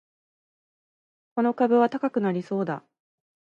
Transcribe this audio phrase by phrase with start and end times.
[1.35, 2.83] この株は高くなりそうだ